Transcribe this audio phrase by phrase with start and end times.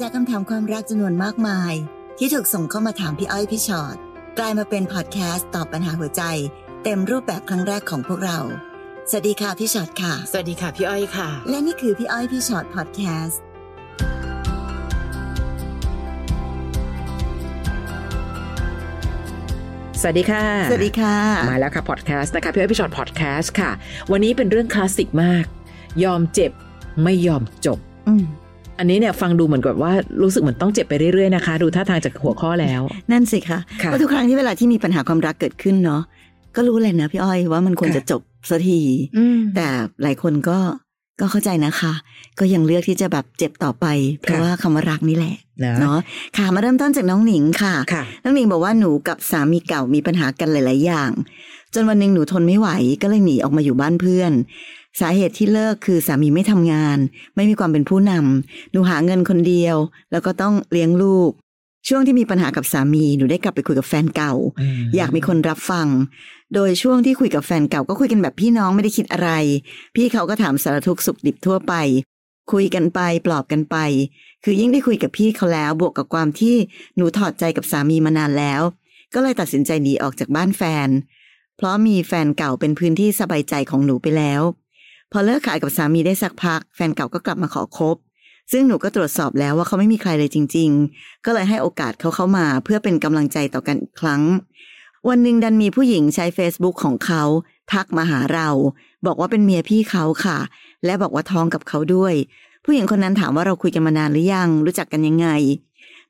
[0.00, 1.72] จากคำถามความรักจำนวนมากมาย
[2.18, 3.96] ที่ถูกส่งเข้ามาถามพี่อ้อยพี่ชอ็อต
[4.38, 6.22] กลายมาเป็นพอดแคสต์ตอบปัญหาหัวใจ
[6.84, 8.38] เต็มรูปแบบครั้งแรกของพวกเรา
[9.10, 13.40] สวัสดีค่ะพี่ชอ็อตค่ะ สวัสดีค่ะพี่อ้อยค่ะ และนี่คือพี่อ้อยพี่ชอ็อตพอดแคสต์
[20.00, 21.16] สวัสดีค่ะ สวัสดีค่ะ
[21.50, 23.70] มาแล้วค่ะพอดแคสต์นะคะพี่อ้อยพี่ฉอดพอดแคสต์ค่ะ
[24.12, 25.44] วันนี้เป็นเรื่องคลาสสิกมาก
[26.04, 26.52] ยอมเจ็บ
[27.02, 27.78] ไม่ยอมจบ
[28.74, 32.80] อืมอันนี้เนี่ยฟังดูเหมือนกับว่ารู้สึกเหมือนต้องเจ็บไปเรื่อยๆนะคะ ดูท่าทางจากหัวข้อแล้ว
[33.12, 36.02] นั่นสิคะค่ะเพราะทุกครั้งที่เวลาที่มีปัญหาความรักเกิดขึ้นเนาะ
[36.56, 38.20] ก็รู้เลยนะพี่อ้อยว่ามันควรค่ะจะจบ
[38.50, 38.80] สักที
[39.16, 39.66] อืมแต่
[40.02, 40.58] หลายคนก็
[41.20, 41.92] ก็เข้าใจนะคะ
[42.38, 43.86] ก็ยังเลือกที่จะแบบเจ็บต่อไป
[44.20, 45.34] เพราะค่ะว่าคำว่ารักนี่แหละ
[45.64, 45.98] นะเนาะ
[46.36, 51.10] ค่ะมาเริ่มต้นจากน้องหนิงค่ะค่ะน้องหนิงบอกว่าหนูกับสามีเก่ามีปัญหากันหลาย ๆ อย่าง
[51.74, 52.68] จนวันหนึ่งหนูทนไม่ไหว
[53.02, 54.32] ก็เลยหนีออกมาอยู่บ้านเพื่อน
[55.00, 56.98] สาเหตุที่เลิกคือสามีไม่ทำงาน
[57.34, 59.76] ไม่มีความเป็นผู้นำหนูหาเงินคนเดียว
[60.10, 61.30] แล้วก็ต้องเลี้ยงลูก
[61.88, 64.32] ช่วงที่มีปัญหากับสามีหนูได้กลับไปคุยกับแฟนเก่า
[64.96, 65.88] อยากมีคนรับฟัง
[66.54, 69.30] โดยช่วงที่คุยกับแฟนเก่าก็คุยกันแบบพี่น้องไม่ได้คิดอะไร
[69.94, 71.74] พี่เขาก็ถามสารทุกข์สุขดิบทั่วไป
[72.52, 73.76] คุยกันไปปลอบกันไป
[74.44, 76.56] คือยิ่งได้คุยกับพี่เขาแล้วบวกกับความที่
[76.96, 78.62] หนูถอดใจกับสามีมานานแล้ว
[79.14, 80.88] ก็เลยตัดสินใจหนีออกจากบ้านแฟน
[81.56, 84.42] เพราะมีแฟนเก่าเป็นพื้นที่สบายใจของหนูไปแล้ว
[85.16, 87.96] พอเลิกขายกับสามีได้สักพัก แฟนเก่าก็กลับมาขอคบ
[88.52, 94.22] ซึ่งหนูก็ตรวจสอบแล้วว่าเขาไม่มีใครเลยจริง ๆ ก็เลยให้โอกาสเขาเข้ามาเพื่อเป็นกำลังใจต่อกันอีกครั้ง
[95.08, 97.22] วันหนึ่งดันมีผู้หญิงใช้ Facebook ของเขา
[97.72, 98.48] ทักมาหาเรา
[99.06, 100.38] บอกว่าเป็นเมียพี่เขาค่ะ
[100.84, 102.14] และบอกว่าท้องกับเขาด้วย
[102.64, 105.28] ผู้หญิงคนนั้นถามว่าเราคุยกันมานานหรือยัง รู้จักกันยังไง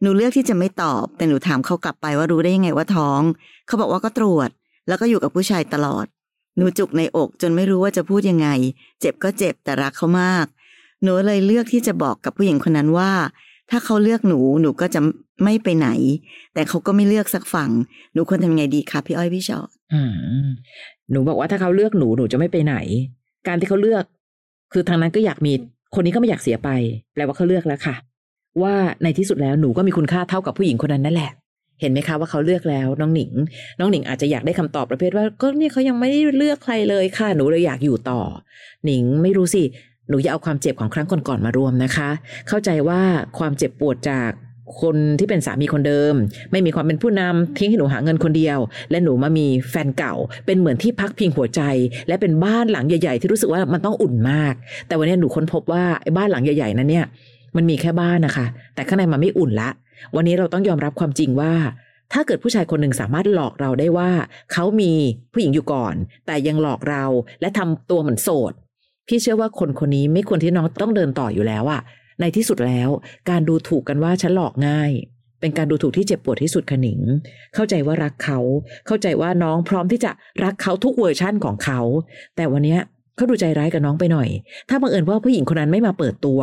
[0.00, 3.20] หนูเลือกที่จะไม่ตอบ แต่หนูถามเขากลับไปว่ารู้ได้ยังไงว่าท้อง
[3.66, 4.48] เขาบอกว่าก็ตรวจ
[4.88, 6.06] แล้วก็อยู่กับผู้ชายตลอด
[6.56, 8.48] หนูจุกในอกจนไม่รู้ว่าจะพูดยังไง
[9.00, 10.46] เจ็บก็เจ็บแต่รักเขามาก
[11.02, 13.12] หนูเลยเลือกที่จะบอกกับผู้หญิงคนนั้นว่า
[13.70, 15.00] ถ้าเขาเลือกหนูหนูก็จะ
[15.44, 15.88] ไม่ไปไหน
[16.54, 17.70] แต่เขาก็ไม่เลือกสักฝั่ง
[18.12, 20.00] หนูควรทำยังไงดีคะพี่อ้อยพี่ชอตอื
[20.46, 20.48] ม
[21.10, 22.76] หนูบอกว่าถ้าเขาเลือกหนูหนูจะไม่ไปไหน
[23.46, 24.04] การที่เขาเลือก
[24.72, 25.52] คือทางนั้นก็อยากมี
[25.94, 26.68] คนนี้ก็ไม่อยากเสียไป
[27.14, 27.96] แปลว่าเขาเลือกแล้วค่ะ
[28.62, 31.30] ว่าในที่สุดแล้วหนูก็มีคุณค่าเท่ากับผู้หญิงคนนั้นนั่นแหละ
[31.84, 33.30] เห็นไหมคะว่าเขาเลือกแล้วน้องหนิง
[33.78, 38.20] น้องหนิงอาจจะอยากได้คำตอบประเภทว่าก็เนี่ยเขายังไม่ได้เลือกใครเลยค่ะหนูเลยอยากอยู่ต่อ
[38.84, 39.62] หนิงไม่รู้สิ
[40.08, 42.10] หนูอย่าเอาความเจ็บของครั้งก่อนๆมารวมนะคะ
[42.48, 43.00] เข้าใจว่า
[43.38, 44.30] ความเจ็บปวดจาก
[44.82, 46.14] คนที่เป็นสามีคนเดิม
[46.50, 48.58] ไม่มีความเป็นผู้นำทิ้งให้หนูหาเงินคนเดียว
[48.90, 50.14] และหนูมามีแฟนเก่า
[50.46, 51.60] เป็นเหมือนที่พักพิงหัวใจ
[52.08, 54.54] และเป็นบ้านหลังใหญ่ ๆ ที่รู้สึกว่ามันต้องอุ่นมาก
[54.86, 57.06] แต่วันนี้หนูค้นพบว่าไอ้บ้านหลังใหญ่ๆนั้นเนี่ย
[57.56, 59.70] มันมีแค่บ้านนะคะ แต่ข้างในมันไม่อุ่นละ
[60.14, 61.52] วันนี้เราต้องยอมรับความจริงว่า
[62.12, 64.10] ถ้าเกิดผู้ชายคนหนึ่งสามารถหลอกเราได้ว่า
[64.52, 64.92] เขามี
[65.32, 65.94] ผู้หญิงอยู่ก่อน
[66.26, 67.04] แต่ยังหลอกเรา
[67.40, 68.52] และทำตัวเหมือนโสด
[69.08, 71.80] พี่เชื่อว่าคนคนนี้ไม่ควรที่น้องต้องเดินต่ออยู่แล้วอะ
[72.20, 72.88] ในที่สุดแล้ว
[73.30, 74.90] การดูถูกกันว่าฉันหลอกง่าย
[75.40, 77.00] เป็นการดูถูกที่เจ็บปวดที่สุดขนิง
[77.54, 78.38] เข้าใจว่ารักเขา
[78.86, 80.10] เข้าใจว่าน้องพร้อมที่จะ
[80.44, 81.80] รักเขาทุกเวอร์ชั่นของเขา
[82.36, 82.76] แต่วันนี้
[83.16, 84.28] เขาดูใจร้ายกับน้องไปหน่อย
[84.68, 86.40] ถ้าบังเอิญว่าผู้หญิงคนนั้นไม่มาเปิดตัว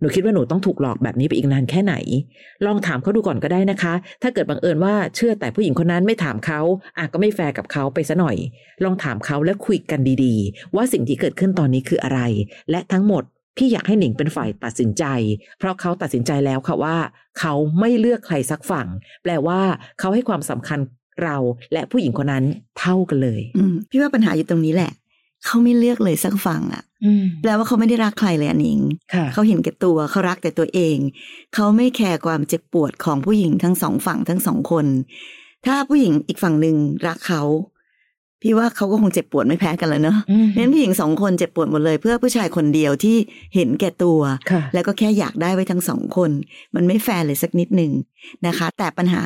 [0.00, 1.94] หนูคิดว่าหนูต้องถูกหลอกแบบนี้ไปอีกนานแค่ไหน
[2.66, 6.60] ลองถามเขาดูก่อนก็ได้นะคะ ถ้าเกิดบังเอิญว่าเชื่อแต่ผู้หญิงคนนั้นไม่ถามเขา
[6.98, 8.36] อะก็ไม่แฟร์กับเขาไปซะหน่อย
[8.84, 12.20] ลองถามเขาและคุยกันดีๆ ว่าสิ่งที่เกิดขึ้นตอนนี้คืออะไร
[12.70, 13.22] และทั้งหมด
[13.56, 15.04] พี่อยากให้หนิงเป็นฝ่ายตัดสินใจ
[15.58, 16.96] เพราะเขาตัดสินใจแล้วค่ะว่า
[17.38, 18.88] เขาไม่เลือกใครสักฝั่ง
[19.22, 19.60] แปลว่า
[20.00, 20.78] เขาให้ความสำคัญ
[21.24, 21.36] เรา
[21.72, 22.44] และผู้หญิงคนนั้น
[22.80, 24.90] เท่ากันเลยอืพี่ว่าปัญหาอยู่ตรงนี้แหละ
[25.46, 26.82] เขาไม่เลือกเลยสักฝั่งอะ
[27.42, 28.80] แปลว่าเขาไม่ได้รักใครเลยอันนิง
[29.14, 30.96] ค่ะเขาเห็นแก่ตัวเขารักแต่ตัวเอง
[31.54, 34.86] เขาไม่แคร์ความเจ็บปวดของผู้หญิงทั้งสองฝั่งทั้งสองคน
[35.66, 36.76] ถ้าผู้หญิงอีกฝั่งหนึ่ง
[37.06, 37.42] รักเขา
[38.42, 43.16] พี่ว่าเขาก็คงเจ็บปวดไม่แพ้กันแล้วเนอะอืมเพราะฉะนั้นผู้หญิงสองคนเจ็บปวดหมดเลย เพื่อผู้ชายคนเดียวที่
[43.54, 44.20] เห็นแก่ตัว
[44.50, 46.30] ค่ะแล้วก็แค่อยากได้ไว้ทั้งสองคน
[46.74, 47.92] มันไม่แฟร์เลยสักนิดหนึ่ง
[48.46, 49.24] นะคะ แต่ปัญหา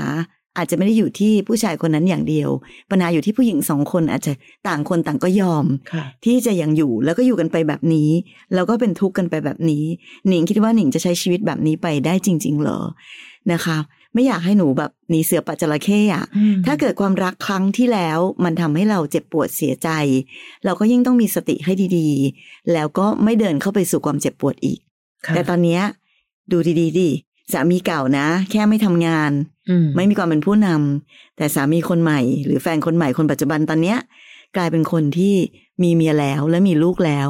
[0.57, 2.51] อาจจะไม่ได้อยู่ที่ผู้ชายคนนั้นอย่างเดียว
[2.91, 4.33] ปัญหาอยู่ที่ผู้หญิงสองคนอาจจะ
[4.69, 8.11] ต่างคนต่างก็ยอมค่ะที่จะยังอยู่แล้วก็อยู่กันไปแบบนี้
[8.55, 9.85] แล้วก็เป็นทุกข์กันไปแบบนี้
[10.29, 12.81] หนิงคิดว่าหนิงจะใช้ชีวิตแบบนี้ไปได้จริง ๆ เหรอ
[13.53, 13.79] นะคะ
[14.15, 16.25] ไม่อยากให้หนูแบบหนีเสือปัจจระเข้อะ
[16.67, 19.89] ถ้าเกิดความรักครั้งที่แล้ว มันทำให้เราเจ็บปวดเสียใจ
[20.65, 24.79] เราก็ยิ่งต้องมีสติให้ดีๆ แล้วก็ไม่เดินเข้าไปสู่ความเจ็บปวดอีก
[25.27, 25.83] ค่ะแต่ตอนเนี้ย
[26.53, 27.11] ดูดีๆดิ
[27.53, 29.60] สามีเก่านะ แค่ไม่ทำงานอืม
[29.97, 33.99] ไม่มีความเป็นผู้นำแต่สามีคนใหม่ หรือแฟนคนใหม่คนปัจจุบันตอนเนี้ย
[34.57, 35.35] กลายเป็นคนที่
[35.83, 37.29] มีเมียแล้วและมีลูกแล้ว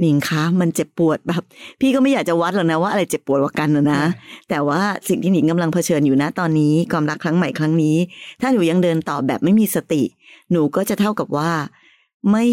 [0.00, 1.42] หนิงคะ มันเจ็บปวดแบบ
[1.80, 4.02] พี่ก็ไม่อยากจะวัดหรอกนะว่าอะไรเจ็บปวดกว่ากันนะนะ
[4.50, 7.96] แต่ว่าสิ่งที่หนิงกำลังเผชิญอยู่นะตอนนี้ความรักครั้งใหม่ครั้งนี้
[8.40, 10.02] ถ้าหนูยังเดินต่อแบบไม่มีสติ
[10.50, 11.50] หนูก็จะเท่ากับว่า
[12.32, 12.44] ไม่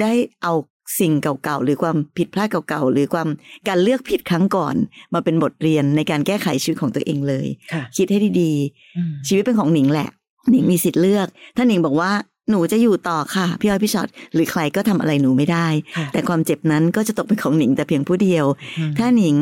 [0.00, 0.12] ได้
[0.42, 0.52] เอา
[0.98, 3.28] สิ่งเก่าๆ หรือความผิดพลาดเก่าๆ หรือความ
[3.68, 4.74] การเลือกผิดครั้งก่อน
[5.14, 8.52] มาเป็นบทเรียนในการแก้ไขชีวิตของตัวเองเลยค่ะคิดให้ดี
[8.96, 10.08] อืมๆชีวิตเป็นของหนิงแหละ
[10.50, 11.26] หนิงมีสิทธิ์เลือก
[11.56, 12.12] ถ้าหนิงบอกว่า
[12.50, 15.66] หนูจะอยู่ต่อค่ะ พี่อ้อยพี่ช็อตหรือใครก็ทำอะไรหนูไม่ได้
[15.96, 18.46] ค่ะแต่ความเจ็บนั้นก็จะตกเป็นของหนิงแต่เพียงผู้เดียว
[18.78, 19.36] อืมถ้าหนิง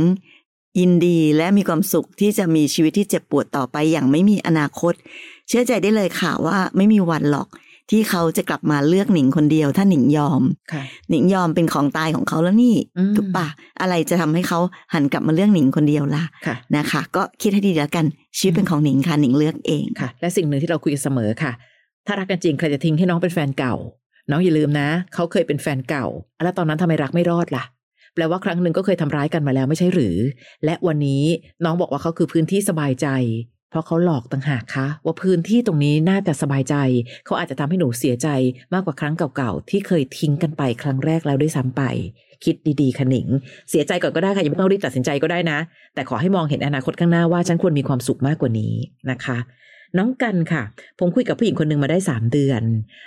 [0.78, 4.94] ยินดีและมีความสุขที่จะมีชีวิตที่เจ็บปวดต่อไปอย่างไม่มีอนาคต
[5.48, 7.48] เชื่อใจได้เลยค่ะว่าไม่มีวันหรอก
[7.90, 10.42] ที่เขาจะกลับมาเลือกหนิงคนเดียวถ้าหนิงยอม
[10.72, 13.46] ค่ะหนิงยอมเป็นของตายของเขาแล้วนี่อืมถูกปะ
[13.80, 14.58] อะไรจะทำให้เขา
[14.94, 18.04] หันกลับมาเลือกหนิงคนเดียวล่ะค่ะนะคะ ก็คิดให้ดีแล้วกัน
[18.38, 21.52] ชีวิตเป็นของหนิงค่ะหนิงเลือกเองค่ะ และสิ่งหนึ่งที่เราคุยกันเสมอค่ะ
[22.06, 23.74] ถ้ารักกันจริงใครจะทิ้งให้น้องเป็นแฟนเก่า
[24.30, 26.06] น้องอย่าลืมนะเขาเคยเป็นแฟนเก่า
[26.44, 27.64] แล้วตอนนั้นทำไมรักไม่รอดล่ะ
[28.14, 30.16] แปลว่าครั้งหนึ่งก็เคยทำร้ายกันมาแล้วไม่ใช่หรือ
[30.64, 31.24] และวันนี้
[31.64, 33.06] น้องบอกว่าเขาคือพื้นที่สบายใจ
[33.70, 36.74] เพราะเขาหลอกต่างหากคะว่าพื้นที่ตรงนี้น่าจะสบายใจ
[37.24, 38.28] เขาอาจจะทำให้หนูเสียใจ
[38.72, 41.82] มากกว่าครั้งเก่าๆ ที่เคยทิ้งกันไปครั้งแรกแล้วด้วยซ้ำไป
[42.44, 43.28] คิดดีๆค่ะหนิง
[43.70, 45.58] เสียใจก่อนก็ได้ค่ะยังไม่ต้องรีบตัดสินใจก็ได้นะ
[45.94, 48.74] แต่ขอให้มองเห็นอนาคตข้างหน้าว่าฉันควรมีความสุขมากกว่านี้
[49.10, 49.38] นะคะ
[49.96, 50.62] น้องกันค่ะ
[50.98, 52.62] ผมคุยกับผู้หญิงคนหนึ่งมาได้สามเดือน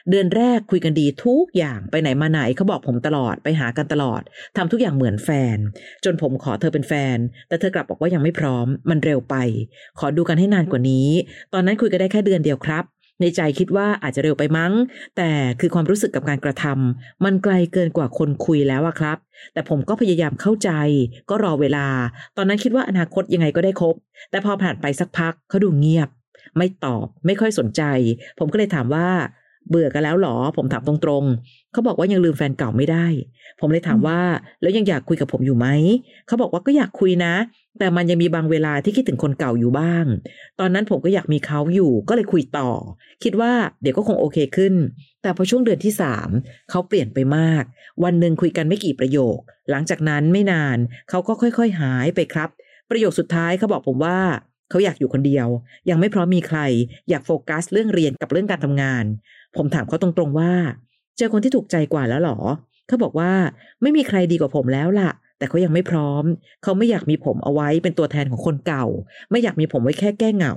[0.09, 4.21] เดือนแรกคุยกันดีทุกอย่างไปไหนมาไหนเขาบอกผมตลอดไปหากันตลอด
[4.57, 5.57] ทำทุกอย่างเหมือนแฟน
[6.05, 7.17] จนผมขอเธอเป็นแฟน
[7.47, 9.35] แต่เธอกลับบอกว่ายังไม่พร้อม มันเร็วไป
[9.99, 11.09] ขอดูกันให้นานกว่านี้
[11.53, 12.85] ตอนนั้นคุยกันได้แค่เดือนเดียวครับ
[13.21, 14.73] ในใจคิดว่าอาจจะเร็วไปมั้ง
[15.17, 15.29] แต่
[15.59, 19.17] คือความรู้สึกกับการกระทำมันไกลเกินกว่าคนคุยแล้วอะครับ
[19.53, 20.69] แต่ผมก็พยายามเข้าใจ
[21.29, 21.87] ก็รอเวลา
[22.37, 23.95] ตอนนั้นคิดว่าอนาคตยังไงก็ได้ครบ
[24.31, 26.09] แต่พอผ่านไปสักพักเขาดูเงียบ
[26.57, 27.81] ไม่ตอบ ไม่ค่อยสนใจ
[28.39, 29.07] ผมก็เลยถามว่า
[29.69, 33.05] เบื่อกันแล้วหรอ ผมถามตรงๆ เขาบอกว่ายังลืมแฟนเก่าไม่ได้
[33.59, 34.19] ผมเลยถามว่า
[34.61, 35.67] แล้วยังอยากคุยกับผมอยู่ไหม
[36.27, 37.33] เขาบอกว่าก็อยากคุยนะ
[37.79, 40.05] แต่มันยังมีบางเวลาที่คิดถึงคนเก่าอยู่บ้าง
[40.59, 42.71] ตอนนั้นผมก็อยากมีเขาอยู่ ก็เลยคุยต่อ
[43.23, 43.51] คิดว่า
[43.81, 44.73] เดี๋ยวก็คงโอเคขึ้น
[45.21, 46.29] แต่พอช่วงเดือนที่สาม
[46.69, 47.63] เขาเปลี่ยนไปมาก
[48.03, 49.37] วันหนึ่งคุยกันไม่กี่ประโยค
[49.71, 50.77] หลังจากนั้นไม่นาน
[51.09, 52.49] เขาก็ค่อย ๆ หายไปครับ
[52.89, 54.19] ประโยคสุดท้ายเขาบอกผมว่า
[54.71, 55.47] เขาอยากอยู่คนเดียว
[55.89, 56.59] ยังไม่พร้อมมีใคร
[57.09, 59.05] อยากโฟกัสเรื่องเรียนกับเรื่องการทำงาน
[59.57, 60.53] ผมถามเขาตรงๆว่า
[61.17, 62.39] เจอคนที่ถูกใจกว่าแล้วหรอ
[62.87, 63.31] เขาบอกว่า
[63.81, 66.23] ไม่มีใครดีกว่าผมแล้วล่ะ แต่เขายังไม่พร้อม
[66.63, 68.85] เขาไม่อยากมีผมเอาไว้เป็นตัวแทนของคนเก่า
[69.31, 70.53] ไม่อยากมีผมไว้แค่แก้เหงา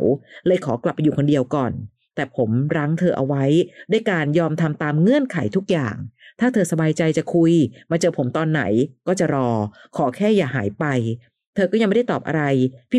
[0.46, 1.72] เลยขอกลับไปอยู่คนเดียวก่อน
[2.14, 3.44] แต่ผมรั้งเธอเอาไว้
[3.90, 5.96] ด้วยการยอมทำตามเงื่อนไขทุกอย่าง
[6.40, 7.52] ถ้าเธอสบายใจจะคุย
[7.90, 8.62] มาเจอผมตอนไหน
[9.06, 9.50] ก็จะรอ
[9.96, 10.84] ขอแค่อย่าหายไป
[11.54, 12.42] เธอก็ยังไม่ได้ตอบอะไร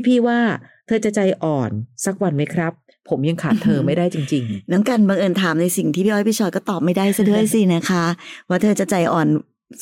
[0.08, 0.40] พี่ๆว่า
[0.88, 1.72] เธอจะใจอ่อน
[2.06, 2.74] สักวันไหมครับ
[3.10, 8.04] ผมยังขาดเธอไม่ได้จริงน้องกันบังเอิญถามในสิ่งที่พี่อ้อยพี่ชอยก็ตอบไม่ได้ซะด้วยสินะคะ
[8.50, 9.28] ว่าเธอจะใจอ่อน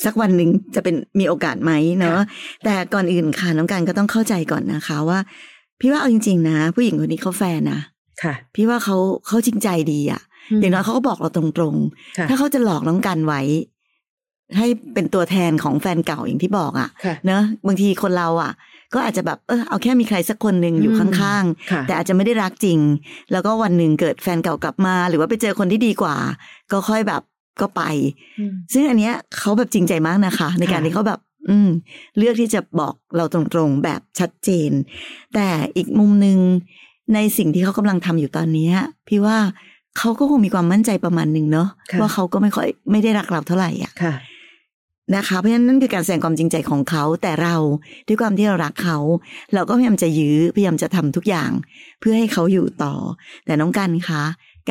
[0.04, 2.18] สักวันหนึ่งจะเป็นมีโอกาสไหมเนาะ
[2.64, 5.18] แต่ก่อนอื่นค่ะน้องกันก็ต้องเข้าใจก่อนนะคะว่า
[5.80, 10.20] พี่ว่าเอาจริง ๆ นะ ผู้หญิงคนนี้เขาแฟนนะๆค่ะ พี่ว่าเขาเขาจริงใจดีอะ
[10.60, 11.42] อย่างน้อยเขาก็บอกเราตร
[11.72, 11.76] ง
[12.18, 13.40] ค่ะๆถ้าเขาจะหลอกน้องกันไว้
[14.56, 18.52] ให้เป็นตัวแทนของแฟนเก่าอย่างที่บอกอะค่ะเนอะบางทีคนเราอะ
[18.94, 22.78] ก็อาจจะแบบเออเอาแค่มีใครสักคนหนึ่งอยู่อืมข้างค่ะๆแต่อาจจะไม่ได้รักจริง
[23.32, 26.16] แล้วก็วันหนึ่งเกิดแฟนเก่ากลับมา หรือว่าไปเจอคนที่ดีกว่า
[26.72, 27.22] ก็ค่อยแบบ
[27.60, 27.82] ก็ไป
[28.38, 31.20] อืมซึ่งอันเนี้ยเขาแบบจริงใจมากนะคะ ในการค่ะที่เขาแบบ
[31.50, 31.68] อืม
[32.18, 34.70] เลือกที่จะบอกเราตรงๆแบบชัดเจน
[35.34, 36.38] แต่อีกมุมหนึ่ง
[37.14, 38.74] ในสิ่งที่เขากำลังทำอยู่ตอนเนี้ย
[39.08, 39.38] พี่ว่า
[39.98, 44.14] เขาก็คงมีความมั่นใจประมาณหนึ่งเนาะค่ะว่าเขาก็ไม่ค่อยไม่ได้รักเราเท่าไหร่อะค่ะ
[45.16, 47.56] นะคะเพราะฉะนั้นนั่นคือการแสดงความจริงใจของเขาแต่เรา
[48.06, 48.98] ด้วยความที่เรารักเขา
[49.54, 51.50] เราก็พยายามจะยื้อพยายามจะทำทุกอย่าง
[52.00, 52.94] เพื่อให้เขาอยู่ต่อ
[53.46, 54.22] แต่น้องกันคะ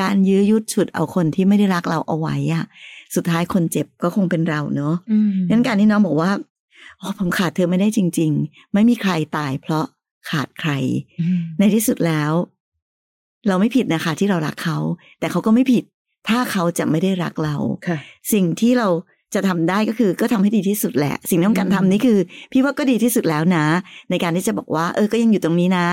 [0.01, 2.65] การยื้อยุดฉุดเอาคนที่ไม่ได้รักเราเอาไว้อะ
[3.15, 6.31] สุดท้ายคนเจ็บก็คงเป็นเราเนาะอืมงั้นการที่น้องบอกว่า
[7.01, 9.85] อ๋อผมขาดเธอไม่ได้จริง ๆ ไม่มีใครตายเพราะ
[10.29, 10.71] ขาดใคร
[11.21, 12.31] อืมในที่สุดแล้ว
[13.47, 14.77] เราไม่ผิดนะคะ ที่เรารักเขา
[15.19, 15.83] แต่เขาก็ไม่ผิด
[16.29, 17.55] ถ้าเขาจะไม่ได้รักเรา
[17.87, 17.97] ค่ะ
[18.33, 18.87] สิ่งที่เรา
[19.35, 22.17] จะทำได้ก็คือก็ทำให้ดีที่สุดแหละ สิ่งที่ต้องการอืมทำนี่คือ
[22.51, 23.65] พี่ว่าก็ดีที่สุดแล้วนะ
[24.09, 25.87] ในการที่จะบอกว่า เออก็ยังอยู่ตรงนี้นะ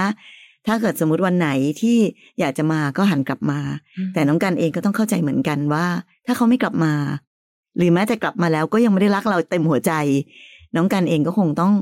[0.66, 1.48] ถ้าเกิดสมมติวันไหน
[1.80, 1.96] ที่
[2.40, 3.60] อยากจะมาก็หันกลับมา
[4.14, 5.86] แต่น้องกันเองก็ต้องเข้าใจเหมือนกันว่า
[6.26, 6.92] ถ้าเขาไม่กลับมา
[7.76, 9.92] หรือแม้แต่กลับมาแล้วก็ยังไม่ได้รักเราเต็มหัวใจ
[10.76, 11.72] น้องกันเองก็คงต้อง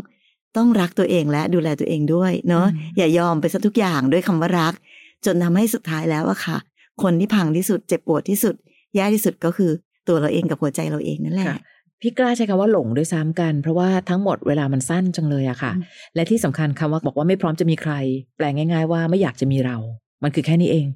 [0.56, 4.74] ต้องรักตัวเองและดูแลตัวเองด้วยเนาะอืมอย่ายอมไปซะทุกอย่างด้วยคำว่ารัก
[5.26, 6.58] จนทำให้สุดท้ายแล้วอะค่ะ
[7.02, 8.54] คนที่พังที่สุดเจ็บปวดที่สุด
[8.94, 9.70] แย่ที่สุดก็คือ
[10.08, 11.58] ตัวเราเองกับหัวใจเราเองนั่นแหละค่ะ
[12.02, 15.84] พี่กล้าใช้คำว่าหลงด้วยซ้ำกัน เพราะว่าทั้งหมดเวลามันสั้นจังเลยอะค่ะอืม
[16.14, 17.92] และที่สำคัญคำว่าบอกว่าไม่พร้อมจะมีใคร
[18.36, 19.76] แปลง่าย ๆ ว่าไม่อยากจะมีเรา
[20.22, 20.86] มันคือแค่นี้เอง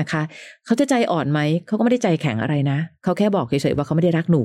[0.00, 0.22] นะคะ
[0.66, 4.42] เขาจะใจอ่อนไหมเขาก็ไม่ได้ใจแข็งอะไรนะเขาแค่บอกเฉยๆว่าเขาไม่ได้รักหนู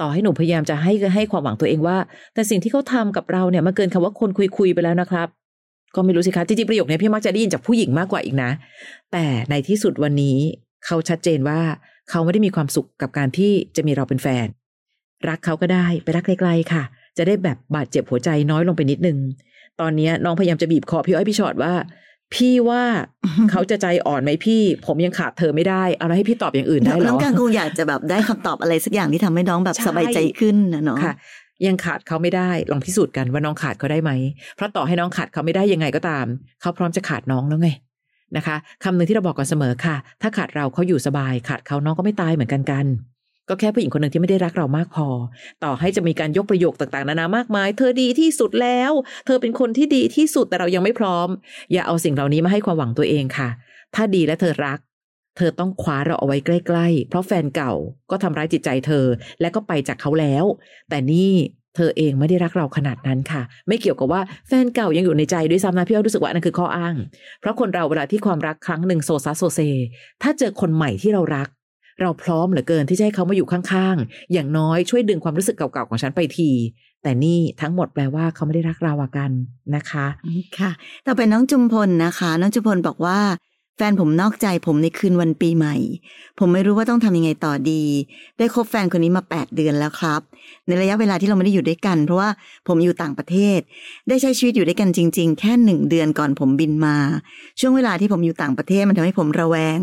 [0.00, 1.96] ต่อให้หนูพยายามจะให้ให้ความหวังตัวเองว่า
[2.34, 5.28] แต่สิ่งที่เขาทำกับเราเนี่ยมันเกินคำว่าคนคุยๆไปแล้วนะครับ
[5.94, 8.50] ก็ไม่รู้สิคะจริงๆประโยคนี้พี่มักจะได้ยินจากผู้หญิงมากกว่าอีกนะ
[9.12, 10.36] แต่ในที่สุดวันนี้
[10.86, 11.60] เขาชัดเจนว่า
[12.10, 14.46] เขาไม่ได้มีความสุขกับการที่จะมีเราเป็นแฟน
[15.28, 16.82] รักเขาก็ได้ไปรักไกลๆค่ะ
[17.18, 19.18] จะได้แบบบาดเจ็บหัวใจน้อยลงไปนิดนึง
[19.80, 21.72] ตอนเนี้ยน้องพยายามจะบีบคอพี่อ้อยพี่ชอดว่า
[22.34, 22.82] พี่ว่า
[23.50, 31.14] เขาจะใจอ่อนไหมพี่ ผมยังขาดเธอไม่ได้เอาแล้วให้พี่ตอบอย่างอื่นได้เหรน้องอการคงอยากจะแบบได้คำตอบอะไรสักอย่างที่ทำให้น้องแบบใช่สบายใจขึ้นนะเนาะค่ะ
[31.66, 34.12] ยังขาดเขาไม่ได้ลองพิสูจน์กันว่าน้องขาดเขาได้ไหม
[34.56, 36.26] เพราะต่อให้น้องขาดเขาไม่ได้ยังไงก็ตาม
[36.60, 37.68] เขาพร้อมจะขาดน้องแล้วไง
[38.36, 42.86] นะคะคำหนึ่งที่เราบอกกันเสมอค่ะ ถ้าขาดเราเขาอยู่สบาย ขาดเขาน้องก็ไม่ตายเหมือนกันกัน
[43.48, 45.08] ก็แค่ผู้หญิงคนหนึ่งที่ไม่ได้รักเรามากพอ
[45.64, 48.92] ต่อให้จะมีการยกประโยคต่างๆ นานามากมาย เธอดีที่สุดแล้ว
[49.26, 51.28] เธอเป็นคนที่ดีที่สุดแต่เรายังไม่พร้อม
[51.72, 53.48] อย่าเอาสิ่งเหล่านี้มาให้ความหวังตัวเองค่ะ
[53.94, 54.78] ถ้าดีและเธอรัก
[55.36, 57.72] เธอต้องคว้าเราเอาไว้ใกล้ ๆ เพราะแฟนเก่า
[58.10, 59.06] ก็ทำร้ายจิตใจเธอ
[59.40, 60.44] และก็ไปจากเขาแล้ว
[60.88, 61.32] แต่นี่
[61.76, 66.94] เธอเองไม่ได้รักเราขนาดนั้นค่ะ ไม่เกี่ยวกับว่าแฟนเก่ายังอยู่ในใจด้วยซ้ำนะพี่อ้อยรู้สึกว่านนั้นคือข้ออ้าง
[67.40, 69.60] เพราะคนเราเวลาที่ความรักครั้งหนึ่งโซซัสโซเซ
[70.22, 71.48] ถ้าเจอคนใหม่ที่เรารัก
[72.00, 76.50] เราพร้อมเหลือเกินที่จะให้เขามาอยู่ข้างๆ อย่างน้อยช่วยดึงความรู้สึกเก่าๆของฉันไปที
[77.02, 79.30] แต่นี่ทั้งหมดแปลว่าเขาไม่ได้รักเราอะกัน
[79.74, 80.06] นะคะ
[80.58, 80.70] ค่ะ
[81.06, 83.20] ต่อไปน้องจุมพลนะคะ น้องจุมพลบอกว่า
[83.76, 85.76] แฟนผมนอกใจผมในคืนวันปีใหม่
[86.38, 87.82] ผมไม่รู้ว่าต้องทำยังไงต่อดี
[88.38, 90.20] ได้คบแฟนคนนี้มา 8 เดือนแล้วครับ
[90.66, 92.28] ในระยะเวลาที่เราไม่ได้อยู่ด้วยกัน เพราะว่า
[92.68, 93.60] ผมอยู่ต่างประเทศ
[94.08, 96.96] ได้ใช้ชีวิตอยู่ด้วยกันจริง ๆ แค่หนึ่งเดือนก่อนผมบินมา
[97.60, 99.80] ช่วงเวลาที่ผมอยู่ต่างประเทศมันทำให้ผมระแวง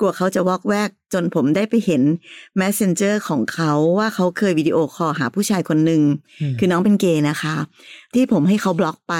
[0.00, 2.02] กลัวเขาจะวอกแวก จนผมได้ไปเห็น
[2.60, 6.02] Messenger ของเขาว่าเขาเคย video call หาผู้ชายคนหนึ่ง
[6.58, 7.54] คือน้องเป็นเกย์นะคะ
[8.14, 9.14] ที่ผมให้เขาบล็อกไป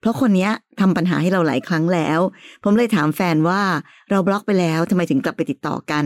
[0.00, 2.20] เพราะคนเนี้ยทำปัญหาให้เราหลายครั้งแล้ว
[2.64, 3.62] ผมเลยถามแฟนว่า
[4.10, 6.04] เราบล็อกไปแล้วทำไมถึงกลับไปติดต่อกัน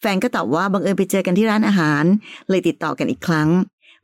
[0.00, 2.04] แฟนก็ตอบว่าบังเอิญไปเจอกันที่ร้านอาหาร
[2.50, 3.48] เลยติดต่อกันอีกครั้ง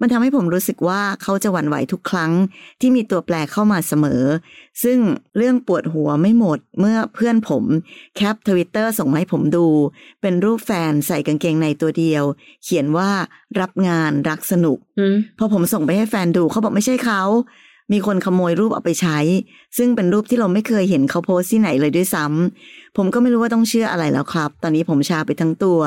[0.01, 2.33] มันทำให้ผมรู้สึกว่าเขาจะหวั่นไหวทุกครั้ง
[2.81, 4.23] ที่มีตัวแปรเข้ามาเสมอ
[4.83, 4.99] ซึ่ง
[5.37, 7.65] เรื่องปวดหัวไม่หมดเมื่อเพื่อนผม
[8.17, 9.67] แคปทวิตเตอร์ส่งมาให้ผมดู
[10.23, 12.25] เป็นรูปแฟนใส่กางเกงในตัวเดียว
[12.65, 13.11] เขียนว่า
[13.61, 17.23] รับงานรักสนุกอืมพอผมส่งไปให้แฟนดูเขาบอกไม่ใช่เขา
[17.93, 19.19] มีคนขโมยรูปเอาไปใช้
[19.79, 25.79] ซึ่งเป็นรูปที่เราไม่เคยเห็นเขาโพสที่ไหนเลยด้วยซ้ำผมก็ไม่รู้ว่าต้องเชื่ออะไรแล้วครับ ตอนนี้ผมชาไปทั้งตัว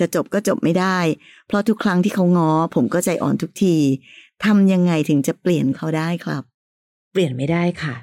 [0.00, 0.98] จะจบก็จบไม่ได้
[1.46, 3.76] เพราะทุกครั้งที่เขาง้อ ผมก็ใจอ่อนทุกที
[4.44, 6.42] ทำยังไงถึงจะเปลี่ยนเขาได้ครับ
[7.12, 7.94] เปลี่ยนไม่ได้ค่ะ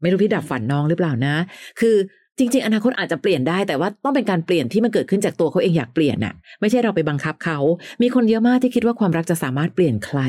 [0.00, 1.34] ไม่รู้พี่ดับฝันน้องหรือเปล่านะ
[1.80, 1.96] คือ
[2.38, 7.58] จริง ๆ อนาคตอาจจะเปลี่ยนได้แต่ว่าต้องเป็นการเปลี่ยนที่มันเกิดขึ้นจากตัวเขาเองอยากเปลี่ยนน่ะ ไม่ใช่เราไปบังคับเขา
[8.02, 10.20] มีคนเยอะมากที่คิดว่าความรักจะสามารถเปลี่ยนใคร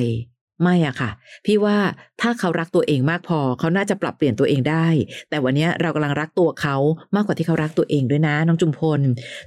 [0.63, 1.10] ไม่อะค่ะ
[1.46, 1.77] พี่ว่า
[2.22, 4.88] ถ้าเขารักตัวเองมากพอ เขาน่าจะปรับเปลี่ยนตัวเองได้
[5.29, 6.75] แต่วันนี้เรากำลังรักตัวเขา
[7.15, 9.01] มากกว่าที่เขารักตัวเองด้วยนะ น้องจุมพล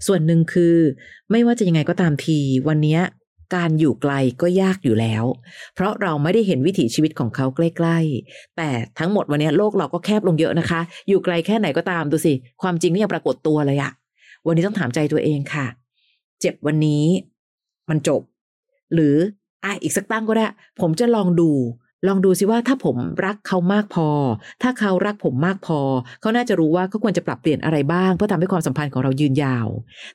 [0.07, 0.77] ส่วนหนึ่งคือ
[1.31, 2.99] ไม่ว่าจะยังไงก็ตามที วันนี้
[3.57, 5.25] การอยู่ไกลก็ยากอยู่แล้ว
[5.75, 8.69] เพราะเราไม่ได้เห็นวิถีชีวิตของเขาใกล้ ๆ แต่
[8.99, 12.33] ทั้งหมดวันนี้โลกเราก็แคบลงเยอะนะคะ อยู่ไกลแค่ไหนก็ตามดูสิ
[12.63, 13.93] ความจริงนี่ยังปรากฏตัวเลยอะ
[14.47, 15.67] วันนี้ต้องถามใจตัวเองค่ะ
[16.41, 17.05] เจ็บวันนี้
[17.91, 18.23] มันจบ
[18.95, 19.17] หรือ
[19.65, 20.47] อะอีกสักตั้งก็ได้
[20.81, 21.51] ผมจะลองดู
[22.09, 22.97] ลองดูสิว่าถ้าผม
[23.27, 24.09] รักเขามากพอ
[24.63, 25.81] ถ้าเขารักผมมากพอ
[26.21, 29.67] เขาน่าจะรู้ว่าเขาควรจะปรับเปลี่ยนอะไรบ้าง เพื่อทำให้ความสัมพันธ์ของเรายืนยาว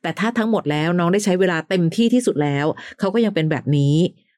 [0.02, 2.66] แต่ถ้าทั้งหมดแล้วน้องได้ใช้เวลาเต็มที่ที่สุดแล้ว
[3.00, 3.96] เขาก็ยังเป็นแบบนี้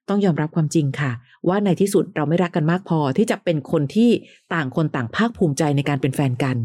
[0.10, 1.12] ต้องยอมรับความจริงค่ะ
[1.48, 4.10] ว่าในที่สุดเราไม่รักกันมากพอที่จะเป็นคนที่
[4.54, 6.58] ต่างคนต่างภาคภูมิใจในการเป็นแฟนกัน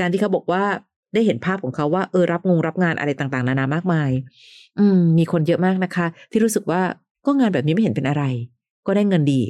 [0.00, 0.64] การที่เขาบอกว่า
[1.14, 4.10] ได้เห็นภาพของเขาว่าเออรับงงรับงานอะไรต่างๆ นานามากมาย
[4.78, 6.82] อืม มีคนเยอะมากนะคะ ที่รู้สึกว่า
[7.26, 8.24] ก็งานแบบนี้ไม่เห็นเป็นอะไร
[8.86, 9.42] ก็ได้เงินดี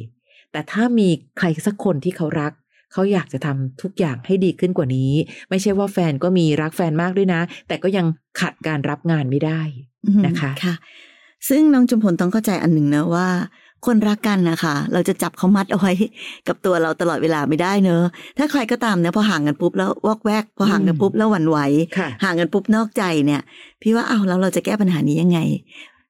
[0.53, 1.09] แต่ถ้ามี
[1.39, 2.53] ใครสักคนที่เขารัก
[2.93, 5.13] เขาอยากจะทำทุกอย่างให้ดีขึ้นกว่านี้
[5.51, 8.07] ไม่ใช่ว่าแฟนก็มีรักแฟนมากด้วยนะ แต่ก็ยัง
[8.41, 9.61] ขัดการรับงานไม่ได้
[10.27, 10.75] นะคะค่ะ
[11.49, 13.29] ซึ่งน้องจุมพลต้องเข้าใจอันหนึ่งนะว่า
[13.87, 15.93] คนรักกันนะคะเราจะจับเขามัดเอาไว้
[16.49, 18.03] กับตัวเราตลอดเวลาไม่ได้เนอะ
[18.39, 21.59] ถ้าใครก็ตามเนี่ยพอห่างกันปุ๊บแล้ววอกแวก พอห่างกันปุ๊บแล้วหวั่นไหว
[21.99, 23.41] ค่ะห่างกันปุ๊บนอกใจเนี่ย
[23.83, 25.39] พี่ว่าอ้าวแล้วเราจะแก้ปัญหานี้ยังไง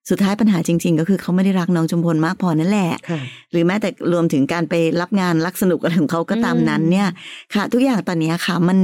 [0.09, 3.21] สุดท้ายปัญหาจริง ๆ ก็คือเขาไม่ได้รักน้องจุมพลมากพอนั่นแหละค่ะ
[3.53, 7.09] หรือแม้แต่รวมถึงการไปรับงานรักสนุกอะไรของเขาก็ตามนั้นเนี่ย
[7.55, 8.79] ค่ะ ทุกอย่างตอนเนี้ยค่ะ มัน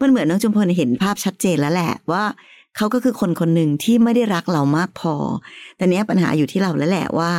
[0.00, 2.24] มันเหมือนน้องจุมพลเห็นภาพชัดเจนแล้วแหละว่า
[2.76, 5.14] เขาก็คือคนคนหนึ่งที่ไม่ได้รักเรามากพอ
[5.76, 7.32] แต่เนี้ยปัญหาอยู่ที่เราแล้วแหละว่า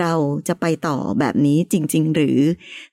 [0.00, 0.12] เรา
[0.48, 2.38] จะไปต่อแบบนี้จริง ๆ หรือ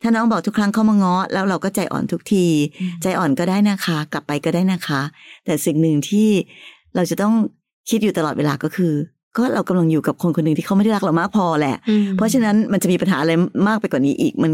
[0.02, 2.46] ถ้าน้องบอกทุกครั้งเข้ามาง้อแล้วเราก็ใจอ่อนทุกที
[2.80, 5.02] อืมใจอ่อนก็ได้นะคะ กลับไปก็ได้นะคะ
[5.46, 6.30] แต่สิ่งหนึ่งที่
[6.96, 7.34] เราจะต้อง
[7.90, 8.94] คิดอยู่ตลอดเวลาก็คือ
[9.38, 11.76] ก็เรากำลังอยู่กับคนคนหนึ่งที่เขาไม่ได้รักเรามากพอแหละ
[12.18, 13.32] เพราะฉะนั้นมันจะมีปัญหาอะไร
[13.68, 14.52] มากไปกว่านี้อีก มัน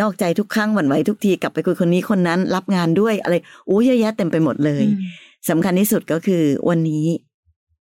[0.00, 3.34] นอกใจทุกครั้งหวั่นไหวทุกทีกลับไปคุยคนนี้คนนั้นรับงานด้วยอะไร
[3.66, 7.06] โอ้เยอะแยะเต็มไปหมดเลยอืมสำคัญที่สุดก็คือวันนี้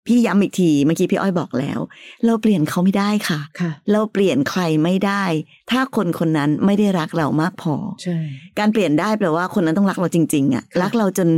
[0.07, 1.79] พี่ย้ำอีกทีเมื่อกี้พี่อ้อยบอกแล้ว
[2.27, 5.25] เราเปลี่ยนเขาไม่ได้ค่ะค่ะเราเปลี่ยนใครไม่ได้
[5.71, 8.17] ถ้าคนคนนั้นไม่ได้รักเรามากพอใช่
[8.59, 11.29] การเปลี่ยนได้แปลว่าคนนั้นต้องรักเราจริง ๆอะค่ะรักเราจน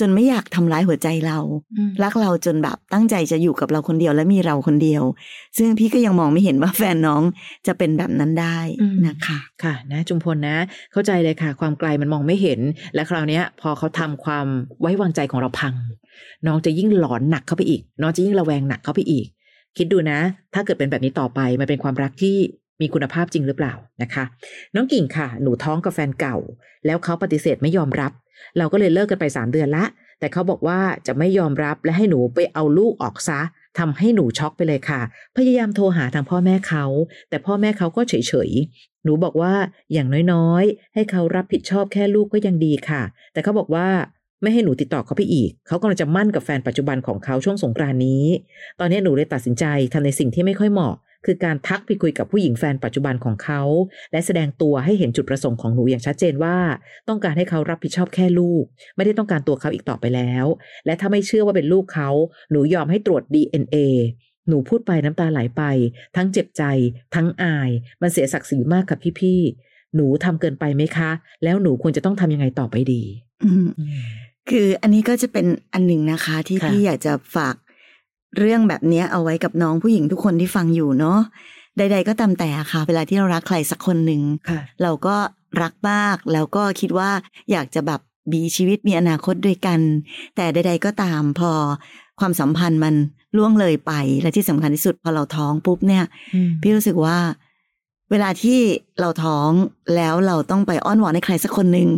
[0.00, 1.38] จนไม่อยากทำร้ายหัวใจเรา
[2.02, 5.02] รักเราจนแบบตั้งใจจะอยู่กับเราคนเดียวและมีเราคนเดียว
[5.58, 7.22] ซึ่งพี่ก็ยังมองไม่เห็นว่าแฟนน้อง
[7.66, 8.58] จะเป็นแบบนั้นได้
[9.06, 10.56] นะคะ ค่ะ นะจุมพลนะ
[10.92, 12.60] เข้าใจเลยค่ะ ความไกลมันมองไม่เห็น
[12.94, 14.46] และคราวเนี้ยพอเขาทำความ
[14.80, 15.74] ไว้วางใจของเราพัง
[16.46, 19.26] น้องจะยิ่งหลอนหนักเข้าไปอีก น้องจะยิ่งระแวงหนักเข้าไปอีก
[19.76, 20.18] คิดดูนะ
[20.54, 22.36] ถ้าเกิดเป็นแบบนี้ต่อไป มันเป็นความรักที่
[22.80, 24.24] มีคุณภาพจริงหรือเปล่านะคะ
[24.74, 26.36] น้องกิ่งค่ะ หนูท้องกับแฟนเก่า
[26.86, 28.12] แล้วเขาปฏิเสธไม่ยอมรับ
[28.58, 29.84] เราก็เลยเลิกกันไปสามเดือนละ
[30.20, 33.40] แต่เขาบอกว่าจะไม่ยอมรับและให้หนูไปเอาลูกออกซะ
[33.78, 35.00] ทำให้หนูช็อกไปเลยค่ะ
[35.36, 36.84] พยายามโทรหาทางพ่อแม่เขา
[37.28, 38.14] แต่พ่อแม่เขาก็เฉ
[38.48, 39.54] ยๆ หนูบอกว่า
[39.92, 43.88] อย่างน้อยๆ ให้เขารับผิดชอบแค่ลูกก็ยังดีค่ะ แต่เขาบอกว่า
[44.42, 48.24] ไม่ให้หนูติดต่อเขาไปอีก เขากำลังจะมั่นกับแฟนปัจจุบันของเขาช่วงสงกรานนี้
[48.80, 53.62] ตอนนี้หนูเลยตัดสินใจทำในสิ่งที่ไม่ค่อยเหมาะ คือการทักไปคุยกับผู้หญิงแฟนปัจจุบันของเขา
[54.12, 56.56] และแสดงตัวให้เห็นจุดประสงค์ของหนูอย่างชัดเจนว่า
[57.08, 58.64] ต้องการให้เขารับผิดชอบแค่ลูก
[58.96, 60.46] ไม่ได้ต้องการตัวเขาอีกต่อไปแล้ว
[60.86, 62.10] และถ้าไม่เชื่อว่าเป็นลูกเขา
[62.50, 63.76] หนูยอมให้ตรวจ DNA
[64.48, 65.62] หนูพูดไปน้ำตาไหลไป
[66.16, 66.62] ทั้งเจ็บใจ
[67.14, 67.70] ทั้งอาย
[68.02, 71.10] มันเสียศักดิ์ศรีมากกับพี่ๆหนูทำเกินไปไหมคะ
[71.44, 73.02] แล้วหนูควรจะต้องทำยังไงต่อไปดี
[73.44, 73.68] อืม
[74.50, 77.54] คืออันนี้ก็จะเป็นอันหนึ่งนะคะที่ค่ะพี่อยากจะฝาก
[78.38, 81.18] เรื่องแบบเนี้ยเอาไว้กับน้องผู้หญิงทุกคนที่ฟังอยู่เนาะ
[81.76, 85.16] ใด ๆ ก็ตามแต่ค่ะ เวลาที่เรารักใครสักคนหนึ่งค่ะเราก็
[85.62, 87.10] รักมากแล้วก็คิดว่า
[87.50, 88.00] อยากจะแบบ
[88.32, 89.80] มีชีวิตมีอนาคตด้วยกัน
[90.36, 91.50] แต่ใด ๆ ก็ตามพอ
[92.20, 92.94] ความสัมพันธ์มัน
[93.36, 96.04] ล่วงเลยไปและที่สำคัญที่สุดพอเราท้องปุ๊บเนี่ย
[96.62, 97.16] พี่รู้สึกว่า
[98.10, 98.58] เวลาที่
[99.00, 99.50] เราท้อง
[99.96, 101.88] แล้วเราต้องไปอ้อนวอนให้ใครสักคนหนึ่ง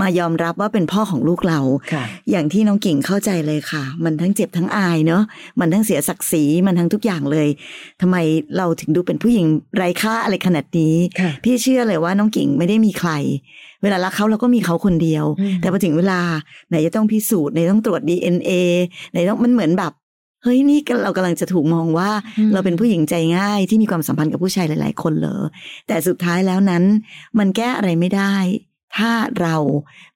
[0.00, 1.60] มายอมรับว่าเป็นพ่อของลูกเรา
[1.92, 5.22] ค่ะอย่างที่น้องกิ่งเข้าใจเลยค่ะ มันทั้งเจ็บทั้งอายเนาะ
[5.60, 7.48] มันทั้งเสียศักดิ์ศรีมันทั้งทุกอย่างเลย
[8.00, 8.16] ทำไม
[8.56, 9.46] เราถึงดูเป็นผู้หญิง
[9.76, 13.10] ไร้ค่าอะไรขนาดนี้ค่ะพี่เชื่อเลยว่าน้องกิ่งไม่ได้มีใคร
[13.82, 16.20] เวลารักเขาเราก็มีเขาคนเดียวอืมแต่พอถึงเวลา
[16.68, 18.50] ไหนจะต้องพิสูจน์ไหนต้องตรวจ DNA
[19.12, 19.92] ไหนต้องมันเหมือนแบบ
[20.46, 22.10] เฮ้ยนี่เรากำลังจะถูกมองว่า
[22.52, 25.42] เราเป็นผู้หญิงใจง่ายที่มีความสัมพันธ์กับผู้ชายหลาย ๆ คนเหรอ
[25.88, 26.84] แต่สุดท้ายแล้วนั้น
[27.38, 28.34] มันแก้อะไรไม่ได้
[28.96, 29.56] ถ้าเรา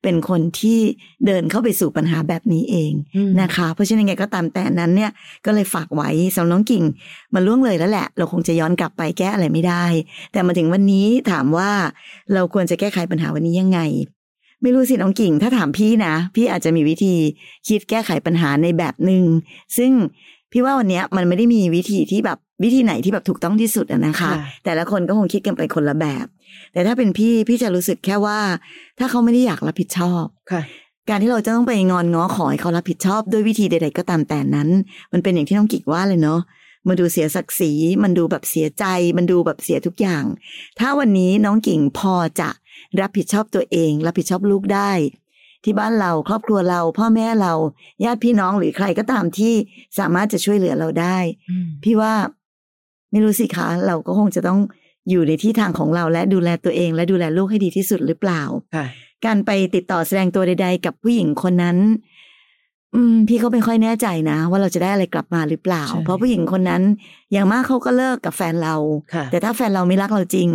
[0.03, 0.79] เป็นคนที่
[1.27, 5.11] เดินเข้าไปสู่ปัญหาแบบนี้เองอืมนะคะ เพราะฉะนั้นไงก็ตามแต่นั้นเนี่ย
[5.47, 6.85] ก็เลยฝากไว้สำหรับน้องกิ่ง
[7.35, 9.85] มันล่วงเลยแล้วแหละ เราคงจะย้อนกลับไปแก้อะไรไม่ได้
[10.33, 11.71] แต่มาถึงวันนี้ถามว่า
[12.35, 13.81] เราควรจะแก้ไขปัญหาวันนี้ยังไง
[14.63, 17.15] ไม่รู้สิน้องกิ่ง ถ้าถามพี่นะ พี่อาจจะมีวิธี
[17.69, 19.25] คิดแก้ไขปัญหาในแบบหนึ่ง
[19.77, 19.93] ซึ่ง
[20.53, 24.33] พี่ว่าวันเนี้ยมันไม่ได้มีวิธีที่แบบวิธีไหนที่แบบถูกต้องที่สุดอะนะคะค่ะ
[24.65, 26.27] แต่ละคนก็คงคิดกันไปคนละแบบ
[26.73, 28.39] แต่ถ้าเป็นพี่พี่จะรู้สึกแค่ว่า
[28.99, 30.63] ถ้าเขาไม่ได้อยากรับผิดชอบค่ะ
[31.09, 34.69] การที่เราจะต้องไปงอนง้อขอให้เขารับผิดชอบด้วยวิธีใด ๆ ก็ตามแต่นั้น
[35.13, 36.41] มันเป็นอย่างที่น้องกิกว่าเลยเนาะ
[36.89, 38.85] มันดูเสียศักดิ์ศรี มันดูแบบเสียใจ
[39.17, 40.25] มันดูแบบเสียทุกอย่าง
[40.79, 42.51] ถ้าวันนี้น้องกิ่งพอจะ
[43.01, 44.91] รับผิดชอบตัวเอง รับผิดชอบลูกได้
[45.65, 47.53] ที่บ้านเราครอบครัวเรา พ่อแม่เรา
[48.05, 49.55] ญาติพี่น้องหรือใครก็ตามที่
[49.99, 51.19] สามารถจะช่วยเหลือเราได้
[51.85, 52.15] พี่ว่า
[53.11, 54.61] ไม่รู้สิคะเราก็คงจะต้อง
[55.11, 58.43] อยู่ในที่ทางของเราและดูแลตัวเอง และดูแลลูกให้ดีที่สุดหรือเปล่า
[58.75, 58.87] ค่ะ
[59.25, 61.79] การไปติดต่อแสดงตัวใด ๆ กับผู้หญิงคนนั้น
[62.95, 66.83] อืมพี่ก็ไม่ค่อยแน่ใจนะ ว่าเราจะได้อะไรกลับมาหรือเปล่าใช่เพราะผู้หญิงคนนั้น
[67.33, 68.75] อย่างมากเขาก็เลิกกับแฟนเรา
[69.15, 70.49] ค่ะแต่ถ้าแฟนเราไม่รักเราจริง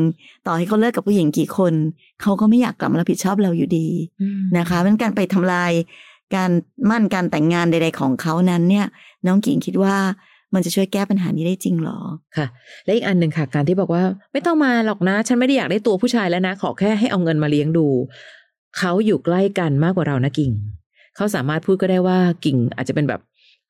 [0.48, 1.74] ต่อให้เขาเลิกกับผู้หญิงกี่คน
[2.22, 3.88] เขาก็ไม่อยากกลับมารับผิดชอบเราอยู่ดี
[4.58, 5.72] นะคะมันการไปทำลาย
[6.36, 6.52] การ
[6.90, 8.86] มั่นการแต่งงานใด ๆ ของเขานั้นเนี่ย
[9.26, 9.96] น้องกิ่งคิดว่า
[10.54, 12.00] มันจะช่วยแก้ปัญหานี้ได้จริงเหรอ
[12.38, 12.48] ค่ะ
[12.86, 17.88] และอีกอันหนึ่งค่ะ การที่บอกว่า ไม่ต้องมาหรอกนะ ฉันไม่ได้อยากได้ตัวผู้ชายแล้วนะ ขอแค่ให้เอาเงินมาเลี้ยงดู
[18.78, 20.52] เขาอยู่ใกล้กันมากกว่าเรานะกิ่ง
[21.16, 23.22] เขาสามารถพูดก็ได้ว่ากิ่งอาจจะเป็นแบบ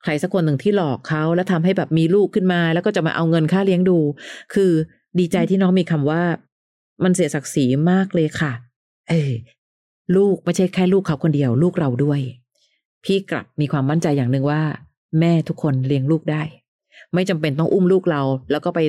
[0.03, 3.97] ใครสักคนหนึ่งที่หลอกเขาแล้วทำให้แบบมีลูกขึ้นมา แล้วก็จะมาเอาเงินค่าเลี้ยงดู
[4.53, 4.71] คือ
[5.19, 6.21] ดีใจที่น้องมีคำว่า
[7.03, 8.51] มันเสียศักดิ์ศรีมากเลยค่ะ
[9.09, 9.31] เออ
[10.15, 12.19] ลูกไม่ใช่แค่ลูกเขาคนเดียว ลูกเราด้วย
[13.05, 14.61] พี่กลับมีความมั่นใจอย่างหนึ่งว่า
[15.19, 16.41] แม่ทุกคนเลี้ยงลูกได้
[17.13, 18.79] ไม่จำเป็นต้องอุ้มลูกเรา แล้วก็ไป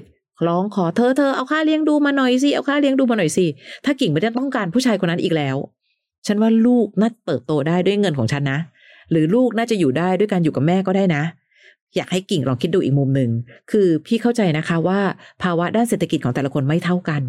[0.47, 3.47] ร้องขอเธอเธอเอาค่าเลี้ยงดูมาหน่อยสิเอาค่าเลี้ยงดูมาหน่อยสิ
[3.85, 5.57] ถ้ากิ่งไม่ได้ต้องการผู้ชายคนนั้นอีกแล้ว
[6.27, 8.59] ฉันว่าลูกน่าเติบโตได้ด้วยเงินของฉันนะ
[9.11, 11.23] หรือลูกน่าจะอยู่ได้ด้วยการอยู่กับแม่ก็ได้นะ
[11.97, 13.31] อยากให้กิ่งลองคิดดูอีกมุมหนึ่ง
[13.71, 15.01] คือพี่เข้าใจนะคะว่า
[15.43, 17.23] ภาวะด้านเศรษฐกิจของแต่ละคนไม่เท่ากัน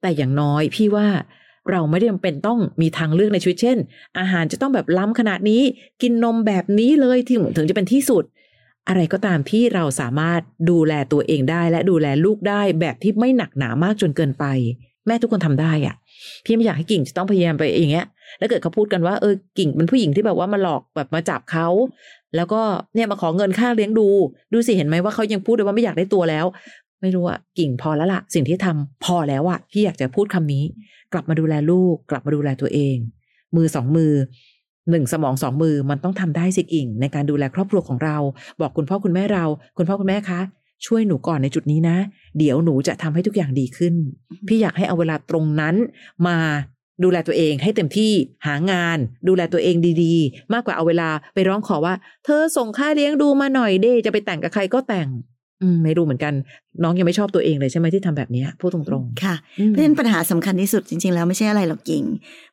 [0.00, 1.08] แต่อย่างน้อยพี่ว่า
[1.70, 3.78] เราไม่ได้จำเป็นต้องมีทางเลือกในชีวิตเช่น
[4.18, 5.62] อาหารจะต้องแบบล้ำขนาดนี้
[6.02, 8.24] กินนมแบบนี้เลยถึงถึงจะเป็นที่สุด
[8.88, 14.44] อะไรก็ตามที่เราสามารถดูแลตัวเองได้ และดูแลลูกได้แบบที่ไม่หนักหนามากจนเกินไป
[15.06, 15.94] แม่ทุกคนทำได้อะ
[16.44, 18.06] พี่ไม่อยากให้กิ่งจะต้องพยายามไปอย่างเงี้ย
[18.38, 21.68] แล้วเกิดเขาพูดกันว่าเออกิ่งเป็นผู้หญิงที่แบบว่ามาหลอกแบบมาจับเขา
[22.36, 22.60] แล้วก็
[22.94, 24.08] เนี่ยมาขอเงินค่าเลี้ยงดู
[24.52, 26.46] ดูสิเห็นไหมว่าเขายังพูดเลยว่าไม่อยากได้ตัวแล้ว
[27.00, 30.64] ไม่รู้อะกิ่งพอแล้วละสิ่งที่ทำพอแล้วอะพี่อยากจะพูดคำนี้
[31.12, 32.96] กลับมาดูแลลูก กลับมาดูแลตัวเอง
[33.56, 34.12] มือสองมือ
[34.90, 38.16] หนึ่งสมองสองมือมันต้องทำได้สิกิ่ง ในการดูแลครอบครัวของเรา
[38.60, 39.44] บอกคุณพ่อคุณแม่เรา
[39.76, 40.40] คุณพ่อคุณแม่คะ
[40.86, 41.96] ช่วยหนูก่อนในจุดนี้นะ
[42.38, 43.94] เดี๋ยวหนูจะทำให้ทุกอย่างดีขึ้น
[44.48, 45.74] พี่อยากให้เอาเวลาตรงนั้น
[46.26, 46.38] มา
[47.02, 48.12] ดูแลตัวเองให้เต็มที่
[48.46, 55.08] หางาน ดูแลตัวเองดีๆ มากกว่าเอาเวลาไปร้องขอว่า เธอส่งค่าเลี้ยงดูมาหน่อยเด้จะไปแต่งกับใครก็แต่ง
[55.62, 56.34] อืมไม่รู้เหมือนกัน
[56.82, 62.04] น้องยังไม่ชอบตัวเองเลยใช่ไหมที่ทำแบบเนี้ยพูดตรงค่ะๆอืมเพราะฉะนั้นปัญหาสำคัญที่สุดจริง ๆ แล้วไม่ใช่อะไรหรอกกิ่ง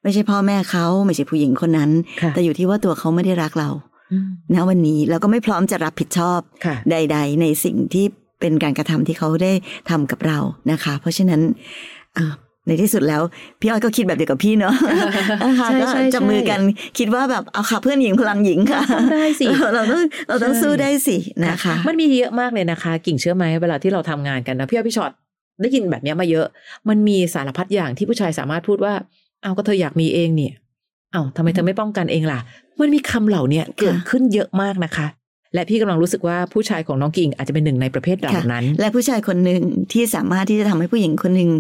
[0.04, 3.70] ไม่ใช่พ่อแม่เขาไม่ใช่ผู้หญิงคนนั้นค่ะแต่อยู่ที่ว่าตัวเขาไม่ได้รักเรา
[4.12, 8.06] อืมณวันนี้แล้วก็ไม่พร้อมจะรับผิดชอบค่ะใด ๆ ในสิ่งที่
[8.40, 9.54] เป็นการกระทำที่เขาได้
[9.90, 10.40] ทำกับเรา
[10.72, 11.42] นะคะ เพราะฉะนั้น
[12.16, 12.34] เอ่อ
[12.70, 13.22] ในที่สุดแล้ว
[13.60, 14.74] พี่อ้อยก็คิดแบบเดียวกับพี่เนาะ
[15.46, 16.60] นะคะใช่ก็ใช่จับมือกัน
[17.00, 25.12] คิดว่าแบบเอาค่ะเพื่อนหญิงพลังหญิงค่ะต้องได้สิเราต้องเราต้องใช่สู้ได้สินะคะ มันมีเยอะมากเลยนะคะ กิ่งเชื่อไหมเวลาที่เราทำงานกันนะพี่อ้อยพี่ชอต
[25.62, 26.48] ได้ยินแบบเนี้ยมาเยอะ
[26.90, 28.94] มันมีสารพัดอย่างที่ผู้ชายสามารถพูดว่า
[29.44, 30.54] เอาก็เธออยากมีเองเนี่ย
[31.14, 32.40] เอาทำไมเธอไม่ป้องกันเองล่ะ
[32.80, 35.08] มันมีคำเหล่าเนี้ยเกิดขึ้นเยอะมากนะคะ
[35.54, 39.62] และพี่กำลังรู้สึกว่าผู้ชายของน้องกิ่งอาจจะเป็นหนึ่งในประเภทเหล่านั้น และผู้ชายคนหนึ่ง
[39.94, 41.52] ที่สามารถที่จะทำให้ผู้หญิงคนหนึ่ง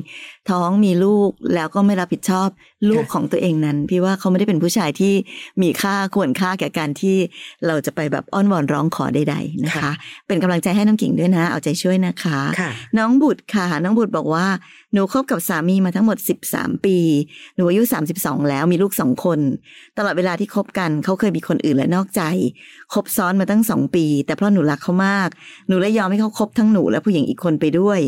[0.49, 2.49] ท้องมีลูกแล้วก็ไม่รับผิดชอบ
[2.89, 5.13] ลูกค่ะของตัวเองนั้น พี่ว่าเขาไม่ได้เป็นผู้ชายที่
[5.61, 7.17] มีค่าควรค่าแก่การที่
[7.67, 9.91] เราจะไปแบบอ้อนวอนร้องขอใดๆนะคะ
[10.27, 14.45] เป็นกำลังใจให้น้องกิ่งด้วยนะ เอาใจช่วยนะคะค่ะน้องบุตรค่ะ น้องบุตรบอกว่า
[14.93, 16.17] หนูคบกับสามีมาทั้งหมด
[16.49, 16.97] 13 ปี
[17.55, 17.81] หนูอายุ
[18.15, 19.39] 32 แล้วมีลูกสองคน
[19.97, 22.21] ตลอดเวลาที่คบกันเขาเคยมีคนอื่นและนอกใจ
[22.93, 25.29] คบซ้อนมาตั้งสองปี แต่เพราะหนูรักเขามาก
[25.67, 27.99] หนูเลยยอมให้เขาคบทั้งหนูและผู้หญิงอีกคนไปด้วย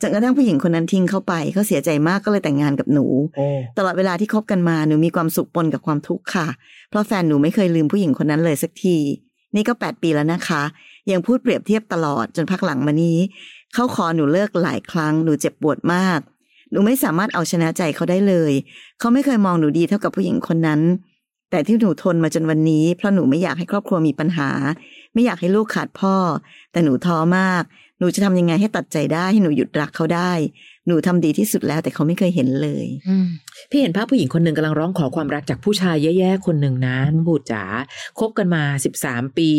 [0.00, 3.46] จนกระทั่งผู้หญิงคนนั้นทิ้งเขาไปเขาเสียใจมากก็เลยแต่งงานกับหนูโอ้
[3.78, 6.48] ตลอดเวลาที่คบกันมาหนูมีความสุขปนกับความทุกข์ค่ะ
[6.90, 8.98] เพราะแฟนหนูไม่เคยลืมผู้หญิงคนนั้นเลยสักที
[9.56, 10.62] นี่ก็ 8 ปีแล้วนะคะ
[11.10, 13.18] ยังพูดเปรียบเทียบตลอดจนพักหลังมานี้
[13.76, 16.20] เขาขอหนูเลิกหลายครั้งหนูเจ็บปวดมาก
[16.70, 18.52] หนูไม่สามารถเอาชนะใจเขาได้เลย
[18.98, 20.80] เขาไม่เคยมองหนูดีเท่ากับผู้หญิงคนนั้น
[21.50, 24.50] แต่ที่หนูทนมาจนวันนี้ เพราะหนูไม่อยากให้ครอบครัวมีปัญหา
[25.14, 26.16] ไม่อยากให้ลูกขาดพ่อ
[26.72, 27.62] แต่หนูท้อมาก
[27.98, 30.32] หนูจะทำยังไงให้ตัดใจได้ให้หนูหยุดรักเขาได้
[30.86, 32.86] หนูทำดีที่สุดแล้ว แต่เขาไม่เคยเห็นเลย
[33.70, 37.64] พี่เห็นภาพผู้หญิงคนหนึ่งกำลังร้องขอความรักจากผู้ชายแย่ๆคนหนึ่งนะนบูดจ๋า
[38.18, 39.50] คบกันมาสิบสามปี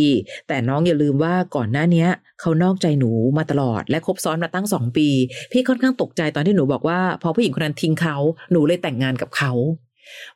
[0.48, 2.10] แต่น้องอย่าลืมว่าก่อนหน้าเนี้ย
[2.42, 5.10] เขานอกใจหนูมาตลอด และคบซ้อนมาตั้งสองปี
[5.52, 8.16] พี่ค่อนข้างตกใจตอนที่หนูบอกว่า พอผู้หญิงคนนั้นทิ้งเขา
[8.52, 9.52] หนูเลยแต่งงานกับเขา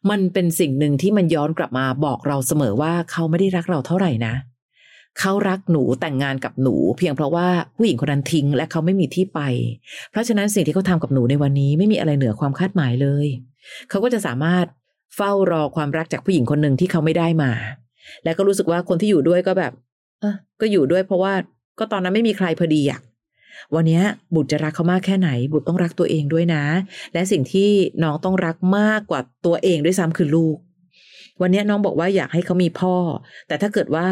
[0.10, 7.47] มันเป็นสิ่งหนึ่งที่มันย้อนกลับมาบอกเราเสมอว่าเขาไม่ได้รักเราเท่าไหร่นะเเขารักหนูแต่งงานกับหนู เพียงเพราะว่า
[7.78, 9.39] ผู้หญิงคนนั้นทิ้ง และเขาไม่มีที่ไป
[10.12, 13.28] เพราะฉะนั้นสิ่งที่เขาทำกับหนูในวันนี้ไม่มีอะไรเหนือความคาดหมายเลย
[13.89, 14.65] เขาก็จะสามารถ
[15.15, 17.52] เฝ้ารอความรักจากผู้หญิงคนหนึ่งที่เขาไม่ได้มา
[18.24, 19.74] และก็รู้สึกว่าคนที่อยู่ด้วยก็แบบ
[20.19, 21.34] เออก็อยู่ด้วยเพราะว่า
[21.80, 23.00] ก็ตอนนั้นไม่มีใครพอดีอะ
[23.76, 24.02] วันนี้
[24.36, 26.63] บุตรจะรักเขามากแค่ไหน บุตรต้องรักตัวเองด้วยนะ
[27.13, 27.69] และสิ่งที่
[28.04, 30.58] น้องต้องรักมากกว่าตัวเองด้วยซ้ำคือลูก
[31.41, 32.95] วันนี้น้องบอกว่าอยากให้เขามีพ่อ
[33.47, 34.08] แต่ถ้าเกิดว่า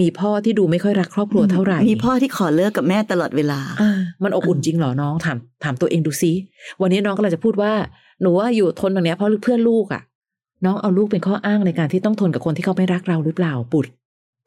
[0.00, 6.32] มีพ่อที่ดูไม่ค่อยรักครอบครัวเท่าไหร่ มีพ่อที่ขอเลิกกับแม่ตลอดเวลาอ่ามันอบอุ่นจริงเหรอน้องถามถามตัวเองดูซิ
[6.80, 7.72] วันนี้น้องก็เลยจะพูดว่า
[8.20, 10.02] หนูว่าอยู่ทนตรงเนี้ยเพราะเพื่อนลูกอะ่ะ
[10.64, 13.86] น้องเอาลูกเป็นข้ออ้างในการที่ต้องทนกับคนที่เขาไม่รักเราหรือเปล่าปุด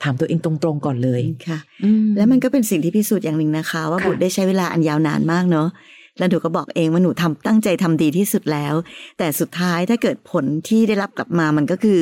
[0.03, 5.67] ถามตัวเองตรงๆก่อนเลยค่ะอืแล้วมันก็เป็นสิ่งที่พิสูจน์อย่างหนึ่งนะคะ ว่าค่ะบุตรได้ใช้เวลาอันยาวนานมากเนาะ
[6.17, 8.73] แล้วหนูก็บอกเองว่าหนูทำตั้งใจทำดีที่สุดแล้ว
[9.17, 12.01] แต่สุดท้ายถ้าเกิดผลที่ได้รับกลับมามันก็คือ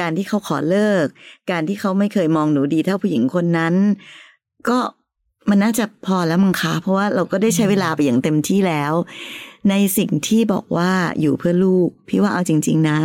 [0.00, 1.06] การที่เขาขอเลิก
[1.50, 3.74] การที่เขาไม่เคยมองหนูดีเท่าผู้หญิงคนนั้น
[4.68, 4.78] ก็
[5.50, 8.92] มันน่าจะพอแล้วมั้งคะเพราะว่าเราก็ได้ใช้เวลาไปอย่างเต็มที่แล้ว
[9.70, 12.98] ในสิ่งที่บอกว่าอยู่เพื่อลูก พี่ว่าเอาจริง ๆ นะ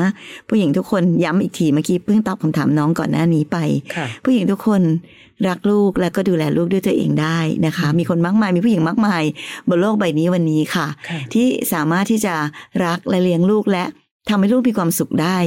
[0.47, 3.57] ผู้หญิงทุกคนย้ำอีกทีเมื่อกี้เพิ่งตอบคำถามน้องก่อนหน้านี้ไป
[3.95, 4.81] ค่ะผู้หญิงทุกคน
[5.47, 9.23] รักลูกและก็ดูแลลูกด้วยตัวเองได้นะคะ มีคนมากมายมีผู้หญิงมากมาย
[9.69, 12.35] บนโลกใบนี้วันนี้ค่ะค่ะ ที่สามารถที่จะ
[12.85, 13.83] รักและเลี้ยงลูกและ
[14.29, 15.37] ทำให้ลูกมีความสุขได้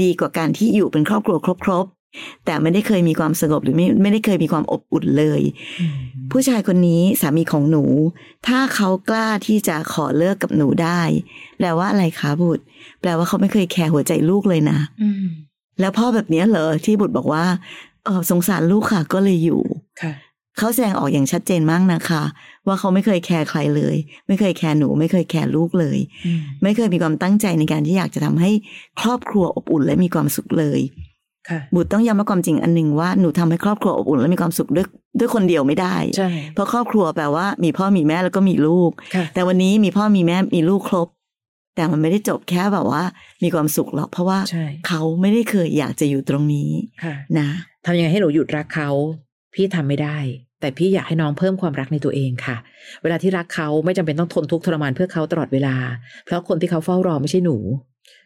[0.00, 2.01] ดีกว่าการที่อยู่เป็นครอบครัวครบๆ
[2.44, 5.42] แต่ไม่ได้เคยมีความสงบหรือไม่ไม่ได้เคยมีความอบอุ่นเลย
[5.80, 5.92] อืม
[6.32, 7.84] ผู้ชายคนนี้สามีของหนู
[8.46, 11.00] ถ้าเขากล้าที่จะขอเลิกกับหนูได้
[11.58, 12.64] แปลว่าอะไรคะบุตร
[13.00, 15.24] แปลว่าเขาไม่เคยแคร์หัวใจลูกเลยนะอืม
[15.80, 17.44] แล้วพ่อแบบเนี้ยเหรอที่บุตรบอกว่า
[18.04, 19.62] เออสงสารลูกค่ะก็เลยอยู่
[20.02, 20.12] ค่ะ
[20.58, 22.22] เขาแสดงออกอย่างชัดเจนมากนะคะ
[22.66, 23.96] ว่าเขาไม่เคย care ใครเลย
[24.26, 28.50] ไม่เคย care หนู ไม่เคย care ลูกเลยอืมไม่เคยมีความตั้งใจในการที่อยากจะทำให้
[29.00, 31.01] ครอบครัวอบอุ่นและมีความสุขเลยค่ะ
[31.74, 34.86] บุตรต้องยอมรับความจริงอันหนึ่งว่าหนูทำให้ครอบครัวอบอุ่นและมีความสุขด้วย
[35.18, 41.08] ด้วยคนเดียวไม่ได้ใช่เพราะครอบครัวแปลว่ามีพ่อมีแม่แล้วก็มีลูกค่ะแต่วันนี้มีพ่อมีแม่มีลูกครบ
[41.76, 43.02] แต่มันไม่ได้จบแค่แบบว่า
[43.42, 46.70] มีความสุขหรอกเพราะว่าใช่เขาไม่ได้เคยอยากจะอยู่ตรงนี้
[47.04, 47.48] ค่ะนะ
[47.84, 48.90] ทำยังไงให้หนูหยุดรักเขา
[49.54, 50.18] พี่ทำไม่ได้
[50.60, 52.56] แต่พี่อยากให้น้องเพิ่มความรักในตัวเองค่ะ
[53.02, 55.76] เวลาที่รักเขาไม่จำเป็นต้องทนทุกข์ทรมานเพื่อเขาตลอดเวลา
[56.24, 57.56] เพราะคนที่เขาเฝ้ารอไม่ใช่หนู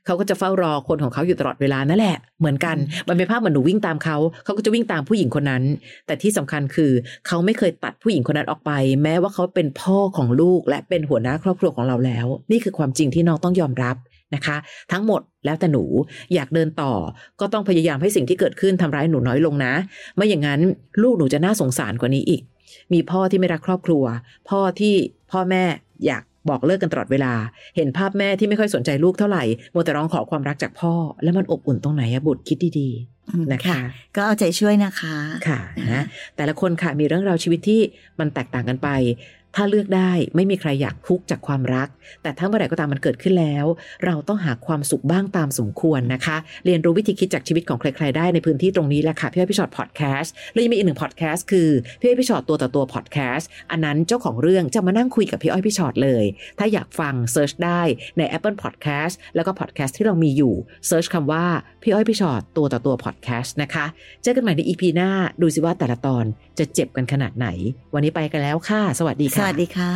[0.07, 2.77] เขาก็จะเฝ้ารอคนของเขาอยู่ตลอดเวลานั่นแหละ เหมือนกัน
[3.09, 5.63] มันเป็นภาพเหมือนหนูวิ่งตามเขา เขาก็จะวิ่งตามผู้หญิงคนนั้น
[6.07, 6.91] แต่ที่สำคัญคือ
[7.27, 13.97] เขาไม่เคยตัดผู้หญิงคนนั้นออกไป แม้ว่าเขาเป็นพ่อของลูกและเป็นหัวหน้าครอบครัวของเราแล้ว นี่คือความจริงที่น้องต้องยอมรับ
[14.35, 14.57] นะคะ
[14.93, 15.85] ทั้งหมดแล้วแต่หนู
[16.35, 16.93] อยากเดินต่อ
[17.41, 19.73] ก็ต้องพยายามให้สิ่งที่เกิดขึ้นทำร้ายหนูน้อยลงนะ
[20.17, 20.61] ไม่อย่างนั้น
[21.03, 22.43] ลูกหนูจะน่าสงสารกว่านี้อีก
[22.93, 24.05] มีพ่อที่ไม่รักครอบครัว
[24.49, 24.95] พ่อที่
[25.33, 25.65] พ่อแม่
[26.07, 27.33] อยาก บอกเลิกกันตลอดเวลา
[27.77, 32.89] เห็นภาพแม่ที่ไม่ค่อยสนใจลูกเท่าไหร่มัวแต่ร้องขอความรักจากพ่อ แล้วมันอบอุ่นตรงไหนอะบุตรคิดดี
[33.31, 33.79] อืมๆนะคะ
[34.17, 35.17] ก็เอาใจช่วยนะคะ
[35.49, 35.61] ค่ะ
[35.93, 36.05] นะ
[36.37, 37.81] แต่ละคนค่ะมีเรื่องราวชีวิตที่
[38.19, 38.89] มันแตกต่างกันไป
[39.57, 41.89] ถ้าเลือกได้ไม่มีใครอยากทุกข์จากความรัก
[42.23, 43.65] แต่ถ้าเมื่อไหร่ก็ตามมันเกิดขึ้นแล้ว
[44.05, 51.69] เราต้องหาความสุขบ้างตามสมควรนะคะ เรียนรู้วิธีคิดจากชีวิตของใคร ๆ ได้ในพื้นที่ตรงนี้แหละค่ะพี่อ้อยพี่ฉอดพอดแคสต์แล้วยังมีอีกหนึ่งพอดแคสต์คือ
[52.01, 56.25] พี่อ้อยพี่ฉอดตัวต่อตัวพอดแคสต์อันนั้นเจ้าของเรื่องจะมานั่งคุยกับพี่อ้อยพี่ฉอดเลย
[56.59, 57.81] ถ้าอยากฟัง search ได้
[58.19, 60.55] ใน Apple Podcast แล้วก็พอดแคสต์ที่เรามีอยู่
[60.87, 61.45] search คำว่า
[61.83, 63.87] พี่อ้อยพี่ฉอดตัวต่อตัวพอดแคสต์นะคะ
[64.23, 66.25] เจอกันใหม่ใน EP หน้าดูสิว่าแต่ละตอน
[66.59, 67.49] จะเจ็บกันขนาดไหน
[67.95, 69.93] วันนี้ไปกันแล้วค่ะ สวัสดีค่ะสวัสดีค่ะ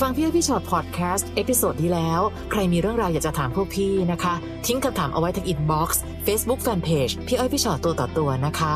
[0.00, 4.34] ฟังพี่อ้อยพี่ฉอดพอดแคสต์ episode ที่แล้ว ใครมีเรื่องราวอยากจะถามพวกพี่นะคะ
[4.66, 8.74] ทิ้งคำถามเอาไว้ที่ inbox เฟซบุ๊กแฟนเพจพี่อ้อยพี่ฉอดตัวต่อตัวนะคะ